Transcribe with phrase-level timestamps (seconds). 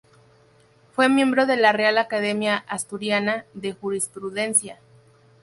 [0.95, 4.79] Fue miembro de la Real Academia Asturiana de Jurisprudencia.